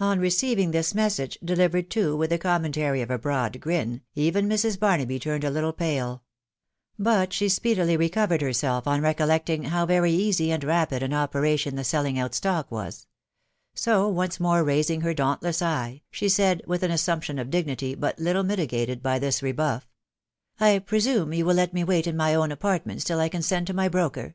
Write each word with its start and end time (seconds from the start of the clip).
On 0.00 0.18
receiving 0.18 0.70
this 0.70 0.94
message, 0.94 1.36
delivered, 1.44 1.90
too, 1.90 2.16
with 2.16 2.30
the 2.30 2.38
com 2.38 2.62
mentary 2.62 3.02
of 3.02 3.10
a 3.10 3.18
broad 3.18 3.60
grin, 3.60 4.00
even 4.14 4.48
Mrs. 4.48 4.78
Barnaby 4.80 5.18
turned 5.18 5.44
a 5.44 5.50
little 5.50 5.74
pale; 5.74 6.22
bat 6.98 7.34
she 7.34 7.50
speedily 7.50 7.94
recovered 7.98 8.40
herself 8.40 8.86
on 8.86 9.02
recollecting 9.02 9.64
how 9.64 9.84
very 9.84 10.10
easy 10.10 10.50
and 10.50 10.64
rapid 10.64 11.02
an 11.02 11.12
operation 11.12 11.76
the 11.76 11.84
selling 11.84 12.18
out 12.18 12.34
stock 12.34 12.70
was; 12.70 13.06
so, 13.74 14.08
once 14.08 14.40
more 14.40 14.64
raising 14.64 15.02
her 15.02 15.12
dauntless 15.12 15.60
eye, 15.60 16.00
she 16.10 16.30
said, 16.30 16.62
with 16.66 16.82
an 16.82 16.90
assumption 16.90 17.38
of 17.38 17.50
dignity 17.50 17.94
but 17.94 18.18
little 18.18 18.44
mitigated 18.44 19.02
by 19.02 19.18
this 19.18 19.42
rebuff,...." 19.42 19.86
I 20.60 20.78
presume 20.78 21.34
you 21.34 21.44
will 21.44 21.52
let 21.52 21.74
me 21.74 21.84
wait 21.84 22.06
in 22.06 22.16
my 22.16 22.34
own 22.34 22.52
apartments 22.52 23.04
till 23.04 23.20
I 23.20 23.28
can 23.28 23.42
send 23.42 23.66
to 23.66 23.74
my 23.74 23.90
broker 23.90 24.34